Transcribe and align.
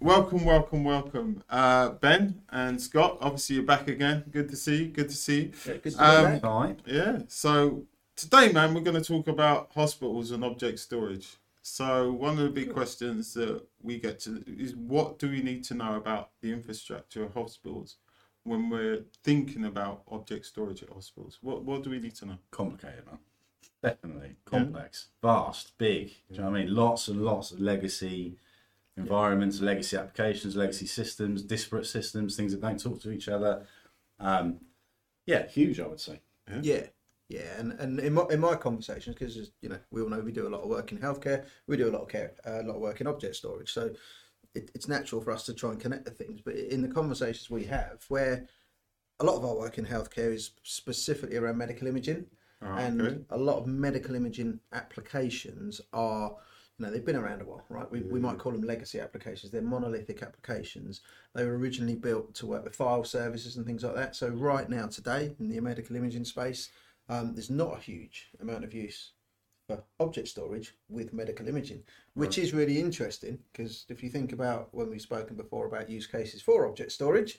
welcome, 0.00 0.44
welcome, 0.44 0.84
welcome, 0.84 1.42
uh, 1.50 1.90
Ben 1.90 2.42
and 2.50 2.80
Scott. 2.80 3.18
Obviously, 3.20 3.56
you're 3.56 3.64
back 3.64 3.88
again. 3.88 4.24
Good 4.30 4.48
to 4.50 4.56
see 4.56 4.84
you. 4.84 4.88
Good 4.88 5.08
to 5.08 5.14
see 5.16 5.40
you. 5.42 5.52
Yeah, 5.66 5.76
good 5.76 5.92
to 5.94 6.04
Um, 6.04 6.34
be 6.34 6.40
back. 6.40 6.42
Right. 6.44 6.80
Yeah. 6.86 7.18
So 7.28 7.86
today, 8.16 8.52
man, 8.52 8.74
we're 8.74 8.80
going 8.80 9.00
to 9.00 9.06
talk 9.06 9.28
about 9.28 9.70
hospitals 9.74 10.30
and 10.30 10.44
object 10.44 10.78
storage. 10.78 11.36
So 11.62 12.12
one 12.12 12.38
of 12.38 12.44
the 12.44 12.50
big 12.50 12.72
questions 12.72 13.34
that 13.34 13.62
we 13.82 13.98
get 13.98 14.20
to 14.20 14.42
is 14.46 14.74
what 14.74 15.18
do 15.18 15.28
we 15.28 15.42
need 15.42 15.64
to 15.64 15.74
know 15.74 15.96
about 15.96 16.30
the 16.40 16.52
infrastructure 16.52 17.24
of 17.24 17.34
hospitals 17.34 17.96
when 18.44 18.70
we're 18.70 19.04
thinking 19.22 19.66
about 19.66 20.02
object 20.10 20.46
storage 20.46 20.82
at 20.82 20.88
hospitals? 20.88 21.38
What 21.42 21.64
what 21.64 21.82
do 21.82 21.90
we 21.90 21.98
need 21.98 22.14
to 22.16 22.26
know? 22.26 22.38
Complicated, 22.50 23.04
man. 23.06 23.18
Definitely. 23.82 24.36
Complex. 24.44 25.08
Vast. 25.22 25.76
Big. 25.78 26.08
Do 26.28 26.34
you 26.34 26.40
know 26.40 26.50
what 26.50 26.56
I 26.56 26.64
mean? 26.64 26.74
Lots 26.74 27.08
and 27.08 27.22
lots 27.22 27.52
of 27.52 27.60
legacy 27.60 28.36
environments, 28.98 29.60
legacy 29.60 29.96
applications, 29.96 30.56
legacy 30.56 30.86
systems, 30.86 31.42
disparate 31.42 31.86
systems, 31.86 32.36
things 32.36 32.52
that 32.52 32.60
don't 32.60 32.80
talk 32.80 33.00
to 33.02 33.10
each 33.10 33.28
other. 33.28 33.64
Um, 34.18 34.60
yeah, 35.26 35.46
huge, 35.46 35.80
I 35.80 35.86
would 35.86 36.00
say. 36.00 36.20
Yeah, 36.62 36.86
yeah, 37.28 37.58
and 37.58 37.72
and 37.72 38.00
in 38.00 38.14
my 38.14 38.24
in 38.30 38.40
my 38.40 38.56
conversations, 38.56 39.14
because 39.14 39.52
you 39.60 39.68
know 39.68 39.78
we 39.90 40.00
all 40.00 40.08
know 40.08 40.20
we 40.20 40.32
do 40.32 40.48
a 40.48 40.48
lot 40.48 40.62
of 40.62 40.68
work 40.68 40.92
in 40.92 40.98
healthcare, 40.98 41.44
we 41.66 41.76
do 41.76 41.88
a 41.88 41.92
lot 41.92 42.02
of 42.02 42.08
care, 42.08 42.32
uh, 42.46 42.62
a 42.62 42.64
lot 42.64 42.76
of 42.76 42.80
work 42.80 43.00
in 43.02 43.06
object 43.06 43.36
storage, 43.36 43.72
so 43.72 43.90
it, 44.54 44.70
it's 44.74 44.88
natural 44.88 45.20
for 45.20 45.32
us 45.32 45.44
to 45.44 45.52
try 45.54 45.70
and 45.70 45.80
connect 45.80 46.06
the 46.06 46.10
things. 46.10 46.40
But 46.42 46.54
in 46.54 46.80
the 46.80 46.88
conversations 46.88 47.50
we 47.50 47.64
have, 47.64 48.04
where 48.08 48.46
a 49.20 49.24
lot 49.24 49.36
of 49.36 49.44
our 49.44 49.54
work 49.54 49.76
in 49.76 49.84
healthcare 49.84 50.32
is 50.32 50.52
specifically 50.62 51.36
around 51.36 51.58
medical 51.58 51.86
imaging, 51.86 52.24
Alright, 52.64 52.84
and 52.84 53.02
okay. 53.02 53.18
a 53.30 53.36
lot 53.36 53.58
of 53.58 53.66
medical 53.66 54.14
imaging 54.14 54.60
applications 54.72 55.80
are. 55.92 56.34
You 56.78 56.86
know, 56.86 56.92
they've 56.92 57.04
been 57.04 57.16
around 57.16 57.42
a 57.42 57.44
while, 57.44 57.64
right? 57.68 57.90
We, 57.90 58.02
we 58.02 58.20
might 58.20 58.38
call 58.38 58.52
them 58.52 58.62
legacy 58.62 59.00
applications. 59.00 59.50
They're 59.50 59.62
monolithic 59.62 60.22
applications. 60.22 61.00
They 61.34 61.44
were 61.44 61.58
originally 61.58 61.96
built 61.96 62.34
to 62.36 62.46
work 62.46 62.62
with 62.62 62.76
file 62.76 63.02
services 63.02 63.56
and 63.56 63.66
things 63.66 63.82
like 63.82 63.96
that. 63.96 64.14
So 64.14 64.28
right 64.28 64.68
now, 64.68 64.86
today, 64.86 65.34
in 65.40 65.48
the 65.48 65.60
medical 65.60 65.96
imaging 65.96 66.24
space, 66.24 66.70
um, 67.08 67.34
there's 67.34 67.50
not 67.50 67.76
a 67.76 67.80
huge 67.80 68.28
amount 68.40 68.62
of 68.62 68.72
use 68.72 69.12
for 69.68 69.82
object 69.98 70.28
storage 70.28 70.76
with 70.88 71.12
medical 71.12 71.48
imaging, 71.48 71.82
which 72.14 72.38
is 72.38 72.54
really 72.54 72.78
interesting 72.78 73.38
because 73.52 73.84
if 73.88 74.02
you 74.02 74.08
think 74.08 74.32
about 74.32 74.68
when 74.72 74.88
we've 74.88 75.00
spoken 75.00 75.36
before 75.36 75.66
about 75.66 75.90
use 75.90 76.06
cases 76.06 76.40
for 76.40 76.66
object 76.66 76.92
storage, 76.92 77.38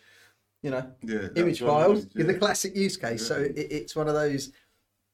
you 0.61 0.69
know, 0.69 0.91
Yeah. 1.01 1.29
image 1.35 1.61
files 1.61 2.05
is 2.13 2.27
the 2.27 2.37
classic 2.37 2.75
use 2.75 2.97
case. 2.97 3.25
So 3.25 3.39
it, 3.39 3.57
it's 3.71 3.95
one 3.95 4.09
of 4.09 4.15
those. 4.15 4.51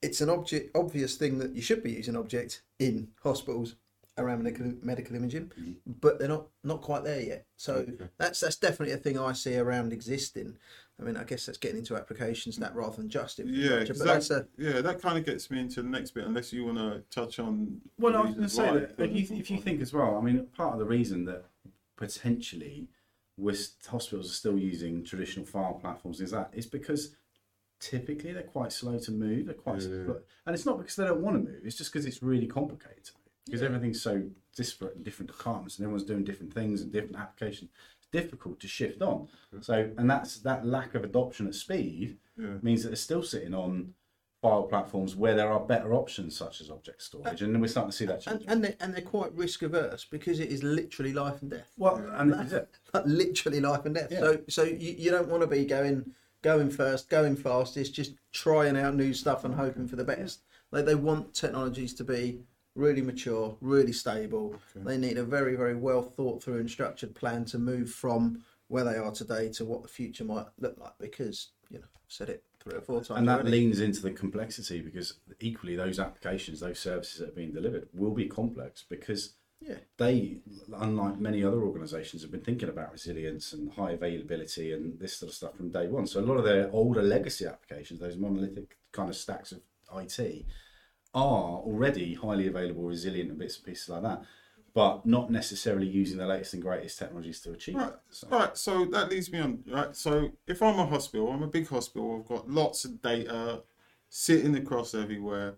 It's 0.01 0.21
an 0.21 0.29
object 0.29 0.75
obvious 0.75 1.15
thing 1.15 1.37
that 1.37 1.55
you 1.55 1.61
should 1.61 1.83
be 1.83 1.91
using 1.91 2.15
object 2.15 2.63
in 2.79 3.07
hospitals 3.21 3.75
around 4.17 4.43
medical, 4.43 4.73
medical 4.81 5.15
imaging, 5.15 5.51
but 5.85 6.17
they're 6.19 6.27
not 6.27 6.47
not 6.63 6.81
quite 6.81 7.03
there 7.03 7.21
yet. 7.21 7.45
So 7.57 7.81
Mm-hmm. 7.81 7.93
Okay. 7.93 8.09
that's 8.17 8.39
that's 8.39 8.55
definitely 8.55 8.93
a 8.93 8.97
thing 8.97 9.19
I 9.19 9.33
see 9.33 9.57
around 9.57 9.91
existing. 9.93 10.57
I 10.99 11.03
mean, 11.03 11.17
I 11.17 11.25
guess 11.25 11.45
that's 11.45 11.57
getting 11.57 11.79
into 11.79 11.97
applications 11.97 12.55
that 12.57 12.73
rather 12.73 12.95
than 12.95 13.09
just 13.09 13.39
Yeah, 13.39 13.45
infrastructure. 13.45 13.85
'cause 13.93 13.97
but 13.99 14.05
that, 14.05 14.13
that's 14.13 14.31
a 14.31 14.47
yeah, 14.57 14.81
that 14.81 15.01
kind 15.01 15.17
of 15.17 15.25
gets 15.25 15.51
me 15.51 15.59
into 15.59 15.81
the 15.81 15.89
next 15.89 16.11
bit. 16.11 16.25
Unless 16.25 16.53
you 16.53 16.65
want 16.65 16.77
to 16.77 17.03
touch 17.11 17.39
on. 17.39 17.81
Well, 17.99 18.13
the 18.13 18.19
I 18.19 18.21
was 18.21 18.35
going 18.35 18.47
to 18.47 18.49
say 18.53 18.73
that 18.73 18.95
if 18.99 19.29
you, 19.31 19.37
if 19.37 19.51
you 19.51 19.57
think 19.59 19.81
as 19.81 19.91
well, 19.93 20.17
I 20.17 20.21
mean, 20.21 20.45
part 20.55 20.73
of 20.73 20.79
the 20.79 20.85
reason 20.85 21.25
that 21.25 21.43
potentially 21.97 22.87
we're, 23.37 23.55
hospitals 23.87 24.29
are 24.29 24.33
still 24.33 24.57
using 24.57 25.03
traditional 25.03 25.45
file 25.45 25.73
platforms 25.73 26.21
is 26.21 26.31
that 26.31 26.49
it's 26.53 26.65
because 26.67 27.15
typically 27.81 28.31
they're 28.31 28.43
quite 28.43 28.71
slow 28.71 28.97
to 28.99 29.11
move. 29.11 29.47
They're 29.47 29.55
quite, 29.55 29.81
Yeah. 29.81 30.05
slow- 30.05 30.21
and 30.45 30.55
it's 30.55 30.65
not 30.65 30.77
because 30.77 30.95
they 30.95 31.03
don't 31.05 31.21
want 31.21 31.43
to 31.45 31.51
move. 31.51 31.61
It's 31.65 31.75
just 31.75 31.91
because 31.91 32.05
it's 32.05 32.23
really 32.23 32.47
complicated 32.47 33.09
Because 33.45 33.61
everything's 33.61 34.01
so 34.01 34.23
disparate 34.55 34.95
in 34.95 35.03
different 35.03 35.31
departments, 35.31 35.77
and 35.77 35.85
everyone's 35.85 36.03
doing 36.07 36.23
different 36.23 36.53
things 36.53 36.81
and 36.81 36.91
different 36.91 37.17
applications. 37.17 37.69
It's 37.99 38.07
difficult 38.11 38.59
to 38.61 38.67
shift 38.67 39.01
on. 39.01 39.27
So, 39.61 39.91
and 39.97 40.09
that's 40.09 40.37
that 40.39 40.65
lack 40.65 40.95
of 40.95 41.03
adoption 41.03 41.47
at 41.47 41.55
speed 41.55 42.17
Yeah. 42.37 42.57
means 42.61 42.83
that 42.83 42.89
they're 42.89 42.95
still 42.95 43.23
sitting 43.23 43.53
on 43.53 43.93
file 44.41 44.63
platforms 44.63 45.15
where 45.15 45.33
there 45.35 45.51
are 45.51 45.59
better 45.59 45.93
options 45.93 46.35
such 46.35 46.61
as 46.61 46.69
object 46.69 47.01
storage, 47.01 47.41
and 47.41 47.53
then 47.53 47.61
we're 47.61 47.67
starting 47.67 47.91
to 47.91 47.97
see 47.97 48.05
that 48.05 48.21
change. 48.21 48.41
and 48.41 48.51
and 48.51 48.63
they're, 48.63 48.75
and 48.79 48.93
they're 48.93 49.01
quite 49.01 49.33
risk 49.33 49.61
averse 49.61 50.05
because 50.05 50.39
it 50.39 50.49
is 50.49 50.63
literally 50.63 51.13
life 51.13 51.41
and 51.41 51.51
death. 51.51 51.71
Well, 51.77 51.97
and 51.97 52.33
it. 52.51 52.69
Literally 53.05 53.59
life 53.59 53.85
and 53.85 53.95
death. 53.95 54.07
Yeah. 54.11 54.19
So 54.19 54.39
so 54.49 54.63
you, 54.63 54.95
you 54.97 55.11
don't 55.11 55.27
want 55.29 55.41
to 55.41 55.47
be 55.47 55.65
going 55.65 56.11
going 56.41 56.69
first, 56.69 57.09
going 57.09 57.35
fast. 57.35 57.75
It's 57.77 57.89
just 57.89 58.13
trying 58.31 58.77
out 58.77 58.95
new 58.95 59.13
stuff 59.13 59.45
and 59.45 59.53
hoping 59.55 59.87
for 59.87 59.95
the 59.95 60.03
best. 60.03 60.41
Like 60.71 60.85
they 60.85 60.95
want 60.95 61.33
technologies 61.33 61.93
to 61.95 62.03
be 62.03 62.39
really 62.75 63.01
mature, 63.01 63.57
really 63.61 63.93
stable. 63.93 64.55
They 64.75 64.97
need 64.97 65.17
a 65.17 65.23
very 65.23 65.55
very 65.55 65.75
well 65.75 66.01
thought 66.03 66.43
through 66.43 66.59
and 66.59 66.69
structured 66.69 67.15
plan 67.15 67.45
to 67.45 67.57
move 67.57 67.89
from 67.89 68.43
where 68.67 68.83
they 68.83 68.97
are 68.97 69.11
today 69.11 69.49
to 69.53 69.65
what 69.65 69.81
the 69.81 69.87
future 69.87 70.23
might 70.23 70.45
look 70.59 70.77
like. 70.79 70.93
Because 70.99 71.49
you 71.69 71.79
know, 71.79 71.85
I've 71.95 72.01
said 72.11 72.29
it 72.29 72.43
three 72.59 72.77
or 72.77 72.81
four 72.81 73.03
times. 73.03 73.19
and 73.19 73.27
that 73.27 73.41
already. 73.41 73.51
leans 73.51 73.79
into 73.79 74.01
the 74.01 74.11
complexity 74.11 74.81
because 74.81 75.13
equally 75.39 75.75
those 75.75 75.99
applications, 75.99 76.59
those 76.59 76.79
services 76.79 77.19
that 77.19 77.29
are 77.29 77.33
being 77.33 77.53
delivered 77.53 77.87
will 77.93 78.13
be 78.13 78.25
complex 78.27 78.83
because 78.89 79.33
Yeah. 79.61 79.77
they, 79.97 80.41
unlike 80.75 81.19
many 81.19 81.43
other 81.43 81.61
organisations, 81.61 82.23
have 82.23 82.31
been 82.31 82.41
thinking 82.41 82.69
about 82.69 82.91
resilience 82.91 83.53
and 83.53 83.71
high 83.71 83.91
availability 83.91 84.73
and 84.73 84.99
this 84.99 85.15
sort 85.15 85.29
of 85.31 85.35
stuff 85.35 85.55
from 85.55 85.69
day 85.69 85.87
one. 85.87 86.07
So 86.07 86.19
a 86.19 86.25
lot 86.25 86.37
of 86.37 86.43
their 86.43 86.69
older 86.71 87.01
legacy 87.03 87.45
applications, 87.45 87.99
those 87.99 88.17
monolithic 88.17 88.77
kind 88.91 89.09
of 89.09 89.15
stacks 89.15 89.51
of 89.51 89.61
IT, 89.95 90.45
are 91.15 91.59
already 91.59 92.13
highly 92.13 92.47
available, 92.47 92.83
resilient, 92.83 93.29
and 93.31 93.39
bits 93.39 93.55
and 93.55 93.65
pieces 93.65 93.89
like 93.89 94.03
that, 94.03 94.23
but 94.73 95.05
not 95.05 95.31
necessarily 95.31 95.87
using 95.87 96.17
the 96.17 96.27
latest 96.27 96.53
and 96.53 96.61
greatest 96.61 96.99
technologies 96.99 97.39
to 97.41 97.53
achieve 97.53 97.75
Right. 97.75 97.87
that. 97.87 98.01
So, 98.09 98.27
Right, 98.29 98.57
so 98.57 98.85
that 98.85 99.09
leads 99.09 99.31
me 99.31 99.39
on. 99.39 99.63
Right, 99.67 99.95
so 99.95 100.31
if 100.45 100.61
I'm 100.61 100.77
a 100.79 100.85
hospital, 100.85 101.31
I'm 101.31 101.43
a 101.43 101.47
big 101.47 101.67
hospital. 101.67 102.19
I've 102.19 102.27
got 102.27 102.49
lots 102.49 102.85
of 102.85 103.01
data 103.01 103.63
sitting 104.09 104.55
across 104.55 104.93
everywhere. 104.93 105.55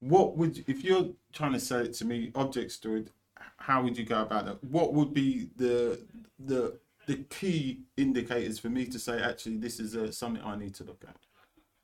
What 0.00 0.36
would 0.36 0.64
if 0.68 0.84
you're 0.84 1.10
trying 1.32 1.52
to 1.52 1.60
sell 1.60 1.80
it 1.80 1.94
to 1.94 2.04
me, 2.04 2.30
object 2.34 2.72
storage? 2.72 3.08
How 3.56 3.82
would 3.82 3.96
you 3.96 4.04
go 4.04 4.22
about 4.22 4.46
that? 4.46 4.64
What 4.64 4.92
would 4.94 5.14
be 5.14 5.50
the 5.56 6.00
the 6.38 6.78
the 7.06 7.16
key 7.30 7.82
indicators 7.96 8.58
for 8.58 8.68
me 8.68 8.86
to 8.86 8.98
say 8.98 9.20
actually 9.22 9.56
this 9.58 9.80
is 9.80 9.96
uh, 9.96 10.10
something 10.12 10.42
I 10.42 10.56
need 10.56 10.74
to 10.76 10.84
look 10.84 11.04
at? 11.08 11.16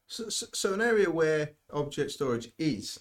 So, 0.08 0.28
so, 0.28 0.46
so 0.52 0.74
an 0.74 0.80
area 0.80 1.10
where 1.10 1.50
object 1.72 2.10
storage 2.10 2.50
is 2.58 3.00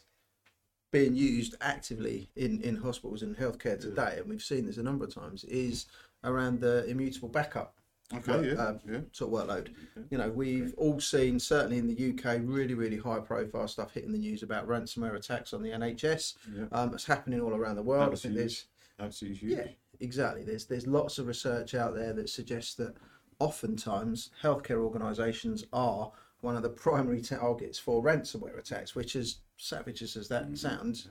being 0.91 1.15
used 1.15 1.55
actively 1.61 2.29
in, 2.35 2.61
in 2.61 2.75
hospitals 2.75 3.23
and 3.23 3.35
healthcare 3.35 3.79
today, 3.79 4.17
and 4.19 4.29
we've 4.29 4.41
seen 4.41 4.65
this 4.65 4.77
a 4.77 4.83
number 4.83 5.05
of 5.05 5.13
times, 5.13 5.43
is 5.45 5.85
around 6.23 6.59
the 6.59 6.85
immutable 6.85 7.29
backup 7.29 7.77
Okay, 8.13 8.51
yeah, 8.51 8.53
um, 8.53 8.79
yeah. 8.89 8.99
sort 9.11 9.33
of 9.33 9.47
workload. 9.49 9.73
You 10.09 10.17
know, 10.17 10.29
we've 10.29 10.73
all 10.77 10.99
seen, 10.99 11.39
certainly 11.39 11.77
in 11.77 11.87
the 11.87 12.09
UK, 12.11 12.39
really, 12.41 12.73
really 12.73 12.97
high 12.97 13.19
profile 13.19 13.67
stuff 13.67 13.93
hitting 13.93 14.13
the 14.13 14.17
news 14.17 14.43
about 14.43 14.65
ransomware 14.67 15.15
attacks 15.15 15.51
on 15.51 15.61
the 15.61 15.71
NHS. 15.71 16.35
Yeah. 16.55 16.65
Um, 16.71 16.93
it's 16.93 17.05
happening 17.05 17.41
all 17.41 17.53
around 17.53 17.75
the 17.75 17.83
world. 17.83 18.03
I 18.03 18.05
think 18.05 18.13
Absolutely. 18.13 18.41
there's 18.41 18.65
Absolutely 18.99 19.37
huge. 19.39 19.57
yeah, 19.57 19.67
exactly. 19.99 20.43
There's 20.43 20.65
there's 20.65 20.87
lots 20.87 21.19
of 21.19 21.27
research 21.27 21.75
out 21.75 21.95
there 21.95 22.13
that 22.13 22.29
suggests 22.29 22.75
that 22.75 22.95
oftentimes 23.39 24.29
healthcare 24.41 24.81
organisations 24.81 25.65
are 25.73 26.11
one 26.47 26.55
of 26.55 26.63
the 26.63 26.69
primary 26.69 27.21
targets 27.21 27.77
for 27.77 28.01
ransomware 28.01 28.57
attacks, 28.57 28.95
which 28.95 29.17
is 29.17 29.39
savage 29.57 30.01
as 30.01 30.29
that 30.29 30.57
sounds, 30.57 31.09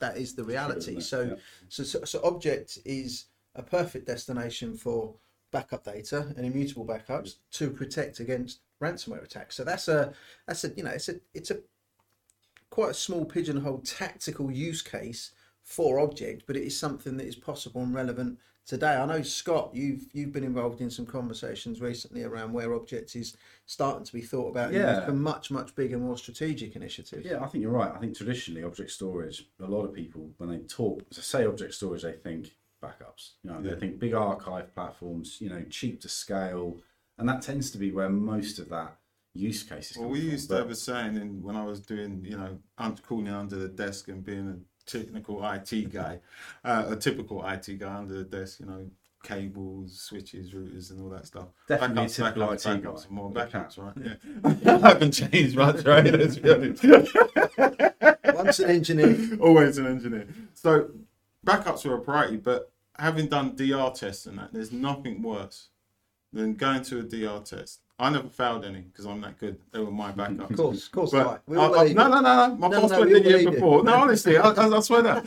that 0.00 0.16
is 0.16 0.34
the 0.34 0.42
reality. 0.42 1.00
So, 1.00 1.20
Yeah. 1.20 1.34
so, 1.68 1.84
so, 1.84 2.04
so 2.04 2.20
Object 2.24 2.80
is 2.84 3.26
a 3.54 3.62
perfect 3.62 4.08
destination 4.08 4.76
for 4.76 5.14
backup 5.52 5.84
data 5.84 6.34
and 6.36 6.44
immutable 6.44 6.84
backups 6.84 7.36
to 7.52 7.70
protect 7.70 8.18
against 8.18 8.58
ransomware 8.82 9.22
attacks. 9.22 9.54
So 9.54 9.62
that's 9.62 9.86
a 9.86 10.12
that's 10.48 10.64
a 10.64 10.70
you 10.76 10.82
know 10.82 10.90
it's 10.90 11.08
a 11.08 11.20
it's 11.32 11.52
a 11.52 11.60
quite 12.70 12.90
a 12.90 12.94
small 12.94 13.24
pigeonhole 13.24 13.82
tactical 13.84 14.50
use 14.50 14.82
case 14.82 15.30
for 15.62 16.00
object, 16.00 16.42
but 16.48 16.56
it 16.56 16.64
is 16.64 16.76
something 16.76 17.16
that 17.18 17.26
is 17.28 17.36
possible 17.36 17.82
and 17.82 17.94
relevant 17.94 18.36
today. 18.66 18.94
I 18.96 19.06
know 19.06 19.22
Scott, 19.22 19.70
you've 19.74 20.06
you've 20.12 20.32
been 20.32 20.44
involved 20.44 20.80
in 20.80 20.90
some 20.90 21.06
conversations 21.06 21.80
recently 21.80 22.22
around 22.24 22.52
where 22.52 22.74
objects 22.74 23.16
is 23.16 23.36
starting 23.66 24.04
to 24.04 24.12
be 24.12 24.20
thought 24.22 24.48
about 24.50 24.72
Yeah. 24.72 25.04
for 25.04 25.12
much 25.12 25.50
much 25.50 25.74
bigger, 25.74 25.98
more 25.98 26.16
strategic 26.18 26.76
initiatives. 26.76 27.24
Yeah, 27.26 27.42
I 27.42 27.46
think 27.48 27.62
you're 27.62 27.72
right. 27.72 27.92
I 27.94 27.98
think 27.98 28.16
traditionally 28.16 28.62
object 28.62 28.90
storage, 28.90 29.46
a 29.60 29.66
lot 29.66 29.84
of 29.84 29.94
people 29.94 30.32
when 30.38 30.50
they 30.50 30.58
talk 30.58 31.08
to 31.10 31.22
say 31.22 31.44
object 31.46 31.74
storage, 31.74 32.02
they 32.02 32.12
think 32.12 32.56
backups. 32.82 33.32
You 33.42 33.50
know, 33.50 33.60
Yeah. 33.60 33.74
they 33.74 33.80
think 33.80 33.98
big 33.98 34.14
archive 34.14 34.74
platforms, 34.74 35.40
you 35.40 35.48
know, 35.48 35.62
cheap 35.70 36.00
to 36.02 36.08
scale, 36.08 36.80
and 37.18 37.28
that 37.28 37.42
tends 37.42 37.70
to 37.72 37.78
be 37.78 37.92
where 37.92 38.08
most 38.08 38.58
of 38.58 38.68
that 38.70 38.98
use 39.34 39.62
cases. 39.62 39.96
Well, 39.96 40.06
coming 40.08 40.12
we 40.12 40.20
from. 40.26 40.30
used 40.32 40.48
to 40.48 40.54
But- 40.54 40.60
have 40.62 40.70
a 40.70 40.74
saying 40.74 41.16
in, 41.16 41.42
when 41.42 41.56
I 41.56 41.64
was 41.64 41.80
doing, 41.80 42.24
you 42.24 42.36
know, 42.36 42.58
un- 42.78 42.96
cooling 42.98 43.28
under 43.28 43.56
the 43.56 43.68
desk 43.68 44.08
and 44.08 44.22
being 44.24 44.46
a 44.48 44.58
technical 44.86 45.44
IT 45.44 45.92
guy, 45.92 46.20
uh, 46.64 46.86
a 46.88 46.96
typical 46.96 47.46
IT 47.46 47.78
guy 47.78 47.94
under 47.96 48.18
the 48.18 48.24
desk, 48.24 48.60
you 48.60 48.66
know, 48.66 48.86
cables, 49.22 50.00
switches, 50.00 50.50
routers, 50.52 50.90
and 50.90 51.00
all 51.00 51.08
that 51.10 51.26
stuff. 51.26 51.48
Definitely 51.68 52.04
a 52.04 52.06
Backups, 52.06 52.16
typical 52.16 52.42
backups, 52.48 52.76
IT 52.76 52.82
backups, 52.82 53.08
guy. 53.08 53.14
more 53.14 53.30
backups, 53.30 53.78
right? 53.78 54.16
Yeah. 54.62 54.74
I 54.84 54.88
haven't 54.88 55.12
changed 55.12 55.56
much, 55.56 55.84
right? 55.84 56.04
Let's 56.04 56.36
be 56.36 56.50
honest. 56.52 56.84
Once 58.34 58.58
an 58.58 58.70
engineer, 58.70 59.38
Always 59.40 59.78
an 59.78 59.86
engineer. 59.86 60.26
So 60.54 60.90
backups 61.46 61.84
were 61.84 61.96
a 61.96 62.00
priority, 62.00 62.36
but 62.36 62.72
having 62.98 63.28
done 63.28 63.54
DR 63.56 63.90
tests 63.94 64.26
and 64.26 64.38
that, 64.38 64.52
there's 64.52 64.72
nothing 64.72 65.22
worse 65.22 65.68
than 66.32 66.54
going 66.54 66.82
to 66.84 67.00
a 67.00 67.02
DR 67.02 67.40
test. 67.44 67.80
I 67.98 68.10
never 68.10 68.28
failed 68.28 68.64
any 68.64 68.80
because 68.80 69.04
I'm 69.06 69.20
that 69.20 69.38
good. 69.38 69.58
They 69.70 69.78
were 69.78 69.90
my 69.90 70.10
backups. 70.12 70.50
Of 70.50 70.56
course, 70.56 70.86
of 70.86 70.92
course, 70.92 71.10
But 71.12 71.26
right. 71.26 71.40
We 71.46 71.56
I- 71.58 71.62
I- 71.66 71.92
no, 71.92 72.08
no, 72.08 72.20
no, 72.20 72.48
no. 72.48 72.56
My 72.56 72.68
No, 72.68 72.80
boss 72.80 72.90
no, 72.90 73.00
went 73.00 73.12
we 73.12 73.20
the 73.20 73.28
year 73.28 73.38
you. 73.40 73.50
before. 73.52 73.84
No, 73.84 73.94
honestly, 73.94 74.38
I, 74.38 74.50
I, 74.50 74.76
I 74.76 74.80
swear 74.80 75.02
that. 75.02 75.24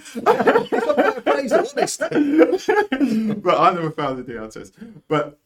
Praise 1.24 1.52
the 1.52 1.60
honest. 3.30 3.42
but 3.44 3.60
I 3.60 3.74
never 3.74 3.92
failed 3.92 4.18
the 4.18 4.24
DR 4.24 4.48
test. 4.50 4.76
But 5.08 5.40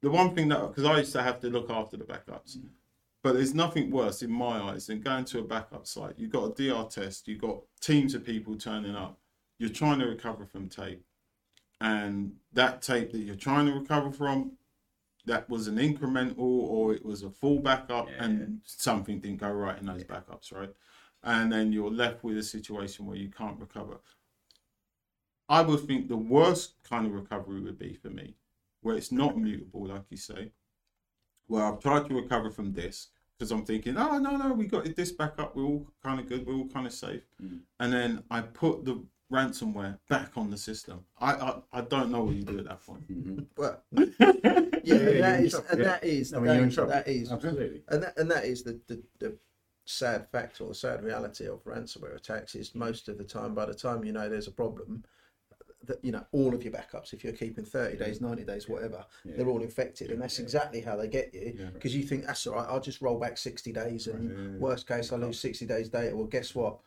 the 0.00 0.10
one 0.10 0.34
thing 0.34 0.48
that, 0.48 0.60
because 0.68 0.84
I 0.84 0.98
used 0.98 1.12
to 1.12 1.22
have 1.22 1.40
to 1.40 1.48
look 1.48 1.70
after 1.70 1.96
the 1.96 2.04
backups, 2.04 2.58
but 3.22 3.34
there's 3.34 3.54
nothing 3.54 3.90
worse 3.90 4.22
in 4.22 4.30
my 4.30 4.58
eyes 4.70 4.86
than 4.86 5.00
going 5.00 5.24
to 5.26 5.40
a 5.40 5.42
backup 5.42 5.86
site. 5.86 6.14
You've 6.18 6.30
got 6.32 6.44
a 6.44 6.54
DR 6.54 6.84
test, 6.88 7.26
you've 7.28 7.40
got 7.40 7.58
teams 7.80 8.14
of 8.14 8.24
people 8.24 8.54
turning 8.56 8.94
up, 8.94 9.18
you're 9.58 9.70
trying 9.70 9.98
to 9.98 10.06
recover 10.06 10.46
from 10.46 10.68
tape. 10.68 11.02
And 11.80 12.32
that 12.52 12.80
tape 12.82 13.12
that 13.12 13.18
you're 13.18 13.34
trying 13.34 13.66
to 13.66 13.72
recover 13.72 14.10
from, 14.10 14.52
that 15.26 15.48
was 15.48 15.68
an 15.68 15.76
incremental 15.76 16.38
or 16.38 16.92
it 16.94 17.04
was 17.04 17.22
a 17.22 17.30
full 17.30 17.58
backup 17.60 18.08
Yeah. 18.08 18.24
and 18.24 18.60
something 18.64 19.20
didn't 19.20 19.38
go 19.40 19.50
right 19.50 19.78
in 19.78 19.86
those 19.86 20.04
backups, 20.04 20.52
right? 20.52 20.70
And 21.22 21.50
then 21.50 21.72
you're 21.72 21.90
left 21.90 22.22
with 22.22 22.36
a 22.36 22.42
situation 22.42 23.06
where 23.06 23.16
you 23.16 23.30
can't 23.30 23.58
recover. 23.58 23.98
I 25.48 25.62
would 25.62 25.80
think 25.80 26.08
the 26.08 26.16
worst 26.16 26.74
kind 26.84 27.06
of 27.06 27.12
recovery 27.12 27.60
would 27.60 27.78
be 27.78 27.94
for 27.94 28.10
me, 28.10 28.36
where 28.80 28.96
it's 28.96 29.12
not 29.12 29.38
mutable, 29.38 29.86
like 29.86 30.04
you 30.10 30.16
say, 30.16 30.52
where 31.46 31.64
I've 31.64 31.80
tried 31.80 32.08
to 32.08 32.14
recover 32.14 32.50
from 32.50 32.72
disk 32.72 33.10
because 33.36 33.50
I'm 33.50 33.64
thinking, 33.64 33.96
oh 33.96 34.18
no 34.18 34.36
no, 34.36 34.52
we 34.52 34.66
got 34.66 34.84
this 34.96 35.12
back 35.12 35.38
up, 35.38 35.56
we're 35.56 35.64
all 35.64 35.86
kind 36.02 36.20
of 36.20 36.28
good, 36.28 36.46
we're 36.46 36.54
all 36.54 36.68
kind 36.68 36.86
of 36.86 36.92
safe, 36.92 37.22
Mm. 37.42 37.60
and 37.80 37.92
then 37.92 38.24
I 38.30 38.40
put 38.42 38.84
the 38.84 39.02
ransomware 39.32 39.98
back 40.08 40.32
on 40.36 40.50
the 40.50 40.56
system. 40.56 41.04
I 41.18 41.32
I, 41.34 41.62
I 41.72 41.80
don't 41.82 42.10
know 42.10 42.22
what 42.24 42.36
you 42.36 42.42
do 42.42 42.58
at 42.58 42.64
that 42.66 42.80
point. 42.84 43.06
Mhm. 43.10 43.46
Well, 43.56 43.82
Yeah, 44.88 44.96
yeah, 44.96 45.20
that 45.20 45.40
is, 45.44 45.54
and 45.54 45.78
yeah. 45.78 45.84
that 45.84 46.04
is, 46.04 46.32
I 46.32 46.36
mean, 46.36 46.46
that, 46.46 46.54
you're 46.54 46.64
in 46.64 46.70
trouble. 46.70 46.90
that 46.92 47.08
is, 47.08 47.32
Absolutely. 47.32 47.82
and 47.88 48.02
that 48.02 48.16
and 48.18 48.30
that 48.30 48.44
is 48.44 48.62
the, 48.62 48.80
the 48.86 49.02
the 49.18 49.36
sad 49.86 50.26
fact 50.30 50.60
or 50.60 50.68
the 50.68 50.74
sad 50.74 51.02
reality 51.04 51.46
of 51.46 51.62
ransomware 51.64 52.16
attacks 52.16 52.54
is 52.54 52.74
most 52.74 53.08
of 53.08 53.18
the 53.18 53.24
time, 53.24 53.54
by 53.54 53.66
the 53.66 53.74
time 53.74 54.04
you 54.04 54.12
know 54.12 54.28
there's 54.28 54.46
a 54.48 54.52
problem, 54.52 55.04
that 55.86 56.02
you 56.02 56.12
know 56.12 56.24
all 56.32 56.54
of 56.54 56.62
your 56.62 56.72
backups, 56.72 57.12
if 57.12 57.22
you're 57.24 57.32
keeping 57.34 57.64
thirty 57.64 57.96
days, 57.96 58.20
ninety 58.20 58.44
days, 58.44 58.68
whatever, 58.68 59.04
Yeah. 59.24 59.32
they're 59.36 59.48
all 59.48 59.62
infected, 59.62 60.10
and 60.10 60.20
that's 60.22 60.38
Yeah. 60.38 60.44
exactly 60.44 60.80
how 60.80 60.96
they 60.96 61.08
get 61.08 61.34
you 61.34 61.54
Yeah. 61.58 61.70
because 61.70 61.94
you 61.94 62.02
think 62.04 62.24
that's 62.26 62.46
all 62.46 62.54
right. 62.54 62.66
I'll 62.68 62.80
just 62.80 63.02
roll 63.02 63.18
back 63.18 63.36
sixty 63.36 63.72
days, 63.72 64.06
and 64.06 64.30
Right, 64.30 64.38
yeah, 64.38 64.52
yeah. 64.52 64.58
worst 64.58 64.86
case, 64.88 65.12
I 65.12 65.16
lose 65.16 65.38
sixty 65.38 65.66
days 65.66 65.88
data. 65.90 66.16
Well, 66.16 66.26
guess 66.26 66.54
what? 66.54 66.78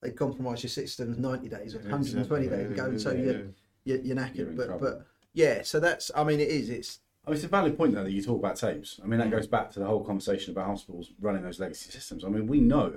They 0.00 0.10
compromise 0.12 0.62
your 0.62 0.70
systems 0.70 1.18
ninety 1.18 1.48
days 1.48 1.74
or 1.74 1.78
Yeah, 1.78 1.90
120 1.90 2.46
exactly. 2.46 2.48
days, 2.48 2.70
Yeah, 2.76 2.84
go 2.84 2.90
yeah, 2.92 2.98
so 2.98 3.10
yeah, 3.12 3.22
you're, 3.24 3.34
yeah. 3.34 3.42
you're 3.84 3.98
you're 4.00 4.16
knackered. 4.16 4.56
But 4.56 4.66
trouble. 4.66 4.80
but 4.86 5.06
yeah, 5.32 5.62
so 5.62 5.78
that's 5.80 6.10
I 6.14 6.24
mean 6.24 6.40
it 6.40 6.48
is 6.48 6.70
it's 6.70 7.00
Mean, 7.28 7.36
it's 7.36 7.44
a 7.44 7.48
valid 7.48 7.76
point 7.76 7.94
though 7.94 8.04
that 8.04 8.12
you 8.12 8.22
talk 8.22 8.38
about 8.38 8.56
tapes. 8.56 9.00
I 9.02 9.06
mean, 9.06 9.18
that 9.20 9.28
mm. 9.28 9.32
goes 9.32 9.46
back 9.46 9.70
to 9.72 9.80
the 9.80 9.86
whole 9.86 10.04
conversation 10.04 10.52
about 10.52 10.66
hospitals 10.66 11.12
running 11.20 11.42
those 11.42 11.60
legacy 11.60 11.90
systems. 11.90 12.24
I 12.24 12.28
mean, 12.28 12.46
we 12.46 12.60
know 12.60 12.92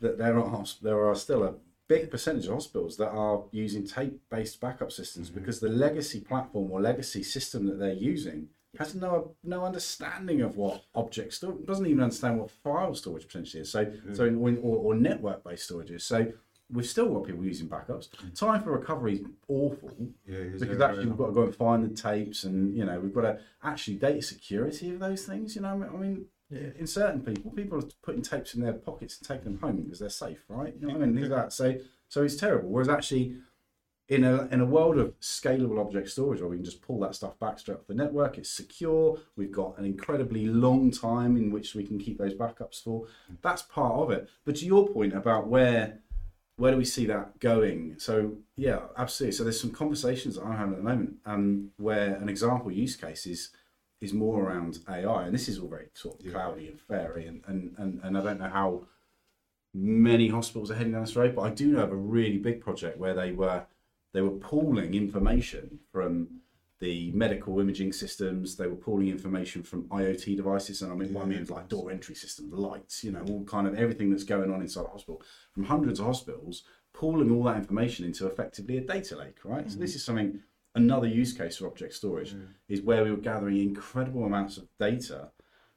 that 0.00 0.18
there 0.18 0.38
are 0.38 0.64
there 0.82 1.06
are 1.06 1.14
still 1.14 1.44
a 1.44 1.54
big 1.88 2.10
percentage 2.10 2.46
of 2.46 2.54
hospitals 2.54 2.96
that 2.98 3.08
are 3.08 3.44
using 3.50 3.84
tape-based 3.84 4.60
backup 4.60 4.92
systems 4.92 5.28
mm-hmm. 5.28 5.40
because 5.40 5.58
the 5.58 5.68
legacy 5.68 6.20
platform 6.20 6.70
or 6.70 6.80
legacy 6.80 7.22
system 7.22 7.66
that 7.66 7.80
they're 7.80 7.92
using 7.92 8.48
has 8.78 8.94
no 8.94 9.34
no 9.42 9.64
understanding 9.64 10.40
of 10.40 10.56
what 10.56 10.84
object 10.94 11.34
store 11.34 11.56
doesn't 11.64 11.86
even 11.86 12.02
understand 12.02 12.38
what 12.38 12.50
file 12.50 12.94
storage 12.94 13.26
potentially 13.26 13.62
is. 13.62 13.72
So 13.72 13.84
mm-hmm. 13.84 14.14
so 14.14 14.24
in, 14.24 14.58
or, 14.58 14.76
or 14.76 14.94
network-based 14.94 15.64
storage 15.64 15.90
is. 15.90 16.04
So 16.04 16.32
we've 16.72 16.86
still 16.86 17.12
got 17.12 17.26
people 17.26 17.44
using 17.44 17.68
backups. 17.68 18.08
Time 18.34 18.62
for 18.62 18.72
recovery 18.72 19.16
is 19.16 19.20
awful 19.48 19.92
Yeah, 20.26 20.44
because 20.58 20.80
actually 20.80 21.06
we've 21.06 21.16
got 21.16 21.26
to 21.26 21.32
go 21.32 21.42
and 21.42 21.54
find 21.54 21.84
the 21.84 21.94
tapes 21.94 22.44
and 22.44 22.76
you 22.76 22.84
know 22.84 22.98
we've 23.00 23.14
got 23.14 23.22
to 23.22 23.38
actually 23.62 23.96
data 23.96 24.22
security 24.22 24.90
of 24.90 25.00
those 25.00 25.24
things 25.24 25.54
you 25.54 25.62
know 25.62 25.88
i 25.92 25.96
mean 25.96 26.26
in 26.50 26.86
certain 26.86 27.20
people 27.20 27.50
people 27.50 27.78
are 27.78 27.88
putting 28.02 28.22
tapes 28.22 28.54
in 28.54 28.62
their 28.62 28.72
pockets 28.72 29.18
and 29.18 29.28
taking 29.28 29.52
them 29.52 29.60
home 29.60 29.82
because 29.82 30.00
they're 30.00 30.08
safe 30.08 30.44
right? 30.48 30.74
You 30.80 30.86
know 30.86 30.94
what 30.94 31.02
i 31.02 31.06
mean? 31.06 31.14
Things 31.14 31.28
like 31.28 31.44
that. 31.44 31.52
So 31.52 31.76
so 32.08 32.24
it's 32.24 32.36
terrible. 32.36 32.68
Whereas 32.68 32.88
actually 32.88 33.36
in 34.08 34.24
a 34.24 34.48
in 34.48 34.60
a 34.60 34.66
world 34.66 34.98
of 34.98 35.18
scalable 35.20 35.80
object 35.80 36.08
storage 36.10 36.40
where 36.40 36.50
we 36.50 36.56
can 36.56 36.64
just 36.64 36.82
pull 36.82 36.98
that 36.98 37.14
stuff 37.14 37.38
back 37.38 37.60
straight 37.60 37.76
off 37.76 37.86
the 37.86 37.94
network 37.94 38.36
it's 38.36 38.50
secure 38.50 39.16
we've 39.36 39.52
got 39.52 39.78
an 39.78 39.84
incredibly 39.84 40.46
long 40.46 40.90
time 40.90 41.36
in 41.36 41.52
which 41.52 41.76
we 41.76 41.84
can 41.84 41.96
keep 41.96 42.18
those 42.18 42.34
backups 42.34 42.82
for. 42.82 43.06
That's 43.42 43.62
part 43.62 43.94
of 43.94 44.10
it. 44.10 44.28
But 44.44 44.56
to 44.56 44.66
your 44.66 44.88
point 44.88 45.14
about 45.14 45.46
where 45.46 46.00
where 46.60 46.72
do 46.72 46.76
we 46.76 46.84
see 46.84 47.06
that 47.06 47.40
going? 47.40 47.94
So 47.98 48.34
yeah, 48.54 48.80
absolutely. 48.98 49.34
So 49.34 49.44
there's 49.44 49.58
some 49.58 49.70
conversations 49.70 50.34
that 50.34 50.44
I'm 50.44 50.58
having 50.58 50.74
at 50.74 50.76
the 50.76 50.84
moment, 50.84 51.14
um, 51.24 51.70
where 51.78 52.16
an 52.16 52.28
example 52.28 52.70
use 52.70 52.96
case 52.96 53.24
is 53.26 53.48
is 54.02 54.12
more 54.12 54.44
around 54.44 54.78
AI, 54.86 55.24
and 55.24 55.34
this 55.34 55.48
is 55.48 55.58
all 55.58 55.68
very 55.68 55.88
sort 55.94 56.20
of 56.20 56.30
cloudy 56.30 56.68
and 56.68 56.78
fairy, 56.78 57.26
and, 57.26 57.42
and 57.46 57.74
and 57.78 58.00
and 58.04 58.18
I 58.18 58.22
don't 58.22 58.38
know 58.38 58.50
how 58.50 58.82
many 59.72 60.28
hospitals 60.28 60.70
are 60.70 60.74
heading 60.74 60.92
down 60.92 61.02
this 61.02 61.16
road, 61.16 61.34
but 61.34 61.42
I 61.42 61.50
do 61.50 61.72
know 61.72 61.82
of 61.82 61.92
a 61.92 61.96
really 61.96 62.36
big 62.36 62.60
project 62.60 62.98
where 62.98 63.14
they 63.14 63.32
were 63.32 63.64
they 64.12 64.20
were 64.20 64.30
pooling 64.30 64.92
information 64.92 65.78
from 65.90 66.39
the 66.80 67.12
medical 67.12 67.60
imaging 67.60 67.92
systems. 67.92 68.56
They 68.56 68.66
were 68.66 68.76
pulling 68.76 69.08
information 69.08 69.62
from 69.62 69.84
IoT 69.84 70.36
devices, 70.36 70.82
and 70.82 70.90
I 70.90 70.96
mean, 70.96 71.12
what 71.12 71.24
I 71.24 71.28
mean 71.28 71.44
like 71.48 71.68
door 71.68 71.90
entry 71.90 72.14
systems, 72.14 72.52
lights, 72.52 73.04
you 73.04 73.12
know, 73.12 73.22
all 73.28 73.44
kind 73.44 73.66
of 73.66 73.74
everything 73.74 74.10
that's 74.10 74.24
going 74.24 74.52
on 74.52 74.62
inside 74.62 74.86
a 74.86 74.88
hospital 74.88 75.22
from 75.52 75.64
hundreds 75.64 76.00
of 76.00 76.06
hospitals, 76.06 76.64
pulling 76.92 77.30
all 77.30 77.44
that 77.44 77.56
information 77.56 78.06
into 78.06 78.26
effectively 78.26 78.78
a 78.78 78.80
data 78.80 79.16
lake, 79.16 79.36
right? 79.44 79.70
So 79.70 79.78
this 79.78 79.90
mm-hmm. 79.90 79.96
is 79.96 80.04
something. 80.04 80.40
Another 80.72 81.08
use 81.08 81.32
case 81.32 81.56
for 81.56 81.66
object 81.66 81.94
storage 81.94 82.32
is 82.68 82.80
where 82.80 83.02
we 83.02 83.10
were 83.10 83.16
gathering 83.16 83.58
incredible 83.58 84.24
amounts 84.24 84.56
of 84.56 84.68
data, 84.78 85.32